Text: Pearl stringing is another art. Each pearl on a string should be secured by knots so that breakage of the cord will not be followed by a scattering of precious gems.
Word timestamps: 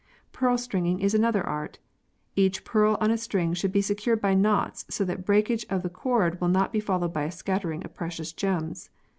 Pearl 0.31 0.57
stringing 0.57 0.99
is 0.99 1.13
another 1.13 1.45
art. 1.45 1.77
Each 2.35 2.63
pearl 2.65 2.97
on 2.99 3.11
a 3.11 3.19
string 3.19 3.53
should 3.53 3.71
be 3.71 3.83
secured 3.83 4.19
by 4.19 4.33
knots 4.33 4.83
so 4.89 5.05
that 5.05 5.25
breakage 5.27 5.63
of 5.69 5.83
the 5.83 5.91
cord 5.91 6.41
will 6.41 6.47
not 6.49 6.73
be 6.73 6.79
followed 6.79 7.13
by 7.13 7.25
a 7.25 7.31
scattering 7.31 7.85
of 7.85 7.93
precious 7.93 8.33
gems. 8.33 8.89